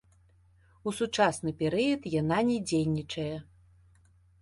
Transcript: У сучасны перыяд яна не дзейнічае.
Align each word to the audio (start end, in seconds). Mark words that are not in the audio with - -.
У 0.91 0.93
сучасны 1.01 1.53
перыяд 1.61 2.01
яна 2.21 2.37
не 2.51 2.59
дзейнічае. 2.73 3.33